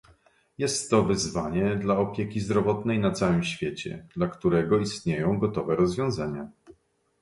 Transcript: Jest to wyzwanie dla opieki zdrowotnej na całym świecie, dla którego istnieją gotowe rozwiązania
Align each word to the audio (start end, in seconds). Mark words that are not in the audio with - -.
Jest 0.57 0.89
to 0.89 1.03
wyzwanie 1.03 1.75
dla 1.75 1.97
opieki 1.97 2.39
zdrowotnej 2.39 2.99
na 2.99 3.11
całym 3.11 3.43
świecie, 3.43 4.07
dla 4.15 4.27
którego 4.27 4.79
istnieją 4.79 5.39
gotowe 5.39 5.75
rozwiązania 5.75 6.49